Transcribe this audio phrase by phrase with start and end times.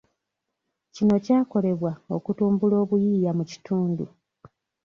[0.93, 4.05] Kino kyakolebwa okutumbula obuyiiya mu kitundu.